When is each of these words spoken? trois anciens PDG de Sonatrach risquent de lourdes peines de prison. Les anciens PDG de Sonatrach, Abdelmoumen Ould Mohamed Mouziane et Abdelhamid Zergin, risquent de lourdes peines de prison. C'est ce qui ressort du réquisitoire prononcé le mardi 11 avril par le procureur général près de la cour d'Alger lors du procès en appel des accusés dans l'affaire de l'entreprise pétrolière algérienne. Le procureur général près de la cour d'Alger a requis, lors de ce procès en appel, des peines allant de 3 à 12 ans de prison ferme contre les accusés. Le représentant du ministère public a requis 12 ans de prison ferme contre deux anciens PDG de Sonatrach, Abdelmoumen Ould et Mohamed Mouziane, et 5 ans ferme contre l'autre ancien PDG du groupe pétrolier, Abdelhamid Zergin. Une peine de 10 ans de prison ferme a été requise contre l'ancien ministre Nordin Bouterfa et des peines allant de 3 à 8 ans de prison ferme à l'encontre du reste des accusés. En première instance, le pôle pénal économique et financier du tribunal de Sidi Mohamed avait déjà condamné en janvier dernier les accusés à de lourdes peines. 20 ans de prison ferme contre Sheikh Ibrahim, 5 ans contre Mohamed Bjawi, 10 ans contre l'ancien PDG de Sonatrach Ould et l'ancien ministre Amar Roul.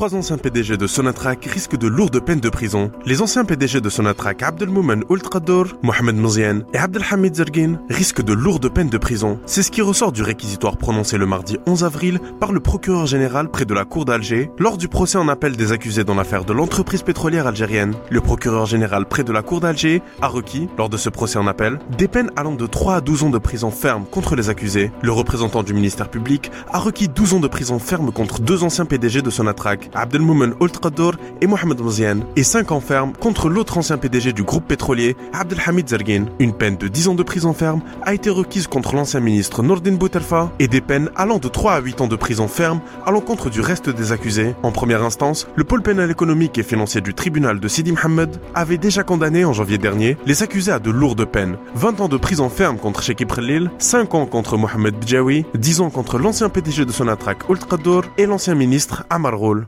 trois 0.00 0.14
anciens 0.14 0.38
PDG 0.38 0.78
de 0.78 0.86
Sonatrach 0.86 1.44
risquent 1.44 1.76
de 1.76 1.86
lourdes 1.86 2.24
peines 2.24 2.40
de 2.40 2.48
prison. 2.48 2.90
Les 3.04 3.20
anciens 3.20 3.44
PDG 3.44 3.82
de 3.82 3.90
Sonatrach, 3.90 4.42
Abdelmoumen 4.42 5.04
Ould 5.10 5.24
Mohamed 5.82 6.16
Mouziane 6.16 6.64
et 6.72 6.78
Abdelhamid 6.78 7.34
Zergin, 7.34 7.78
risquent 7.90 8.22
de 8.22 8.32
lourdes 8.32 8.72
peines 8.72 8.88
de 8.88 8.96
prison. 8.96 9.38
C'est 9.44 9.62
ce 9.62 9.70
qui 9.70 9.82
ressort 9.82 10.12
du 10.12 10.22
réquisitoire 10.22 10.78
prononcé 10.78 11.18
le 11.18 11.26
mardi 11.26 11.58
11 11.66 11.84
avril 11.84 12.18
par 12.40 12.52
le 12.52 12.60
procureur 12.60 13.04
général 13.04 13.50
près 13.50 13.66
de 13.66 13.74
la 13.74 13.84
cour 13.84 14.06
d'Alger 14.06 14.50
lors 14.58 14.78
du 14.78 14.88
procès 14.88 15.18
en 15.18 15.28
appel 15.28 15.54
des 15.54 15.70
accusés 15.70 16.02
dans 16.02 16.14
l'affaire 16.14 16.46
de 16.46 16.54
l'entreprise 16.54 17.02
pétrolière 17.02 17.46
algérienne. 17.46 17.92
Le 18.08 18.22
procureur 18.22 18.64
général 18.64 19.04
près 19.04 19.22
de 19.22 19.32
la 19.32 19.42
cour 19.42 19.60
d'Alger 19.60 20.00
a 20.22 20.28
requis, 20.28 20.70
lors 20.78 20.88
de 20.88 20.96
ce 20.96 21.10
procès 21.10 21.38
en 21.38 21.46
appel, 21.46 21.78
des 21.98 22.08
peines 22.08 22.30
allant 22.36 22.54
de 22.54 22.66
3 22.66 22.94
à 22.94 23.00
12 23.02 23.24
ans 23.24 23.30
de 23.30 23.36
prison 23.36 23.70
ferme 23.70 24.06
contre 24.10 24.34
les 24.34 24.48
accusés. 24.48 24.92
Le 25.02 25.12
représentant 25.12 25.62
du 25.62 25.74
ministère 25.74 26.08
public 26.08 26.50
a 26.72 26.78
requis 26.78 27.08
12 27.08 27.34
ans 27.34 27.40
de 27.40 27.48
prison 27.48 27.78
ferme 27.78 28.10
contre 28.12 28.40
deux 28.40 28.62
anciens 28.62 28.86
PDG 28.86 29.20
de 29.20 29.28
Sonatrach, 29.28 29.89
Abdelmoumen 29.94 30.54
Ould 30.60 30.72
et 31.40 31.46
Mohamed 31.46 31.80
Mouziane, 31.80 32.24
et 32.36 32.42
5 32.42 32.72
ans 32.72 32.80
ferme 32.80 33.12
contre 33.18 33.48
l'autre 33.48 33.78
ancien 33.78 33.98
PDG 33.98 34.32
du 34.32 34.42
groupe 34.42 34.66
pétrolier, 34.66 35.16
Abdelhamid 35.32 35.88
Zergin. 35.88 36.26
Une 36.38 36.52
peine 36.52 36.76
de 36.76 36.88
10 36.88 37.08
ans 37.08 37.14
de 37.14 37.22
prison 37.22 37.52
ferme 37.52 37.80
a 38.02 38.14
été 38.14 38.30
requise 38.30 38.66
contre 38.66 38.94
l'ancien 38.94 39.20
ministre 39.20 39.62
Nordin 39.62 39.94
Bouterfa 39.94 40.50
et 40.58 40.68
des 40.68 40.80
peines 40.80 41.10
allant 41.16 41.38
de 41.38 41.48
3 41.48 41.72
à 41.72 41.80
8 41.80 42.00
ans 42.02 42.06
de 42.06 42.16
prison 42.16 42.48
ferme 42.48 42.80
à 43.06 43.10
l'encontre 43.10 43.50
du 43.50 43.60
reste 43.60 43.90
des 43.90 44.12
accusés. 44.12 44.54
En 44.62 44.72
première 44.72 45.04
instance, 45.04 45.46
le 45.56 45.64
pôle 45.64 45.82
pénal 45.82 46.10
économique 46.10 46.58
et 46.58 46.62
financier 46.62 47.00
du 47.00 47.14
tribunal 47.14 47.60
de 47.60 47.68
Sidi 47.68 47.92
Mohamed 47.92 48.36
avait 48.54 48.78
déjà 48.78 49.02
condamné 49.02 49.44
en 49.44 49.52
janvier 49.52 49.78
dernier 49.78 50.16
les 50.26 50.42
accusés 50.42 50.72
à 50.72 50.78
de 50.78 50.90
lourdes 50.90 51.24
peines. 51.24 51.56
20 51.74 52.00
ans 52.00 52.08
de 52.08 52.16
prison 52.16 52.48
ferme 52.48 52.78
contre 52.78 53.02
Sheikh 53.02 53.20
Ibrahim, 53.20 53.70
5 53.78 54.14
ans 54.14 54.26
contre 54.26 54.56
Mohamed 54.56 54.94
Bjawi, 54.96 55.44
10 55.54 55.80
ans 55.80 55.90
contre 55.90 56.18
l'ancien 56.18 56.48
PDG 56.48 56.84
de 56.84 56.92
Sonatrach 56.92 57.48
Ould 57.48 57.60
et 58.18 58.26
l'ancien 58.26 58.54
ministre 58.54 59.04
Amar 59.10 59.36
Roul. 59.36 59.58